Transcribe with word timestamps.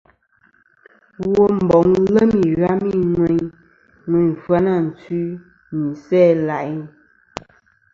Womboŋ 1.33 1.87
lem 2.13 2.31
ighami 2.47 2.91
ŋweyn 4.09 4.31
Fyanantwi, 4.43 5.21
nɨ 5.77 5.85
Isæ-ila'i. 5.93 6.77